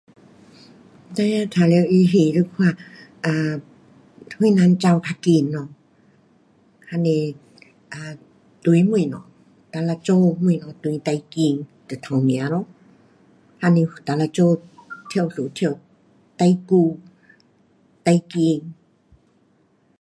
[1.15, 2.75] 孩儿玩耍游戏得看
[3.25, 3.59] um
[4.31, 5.11] 谁人跑较快
[5.51, 5.69] 咯。
[6.79, 7.03] 还是
[8.63, 9.23] 堆东西，哪
[9.71, 12.65] 一个组东西堆最快，就头名咯。
[13.59, 14.59] 还是那一组
[15.07, 15.77] 跳绳跳
[16.35, 16.97] 最久
[18.03, 18.67] 最快。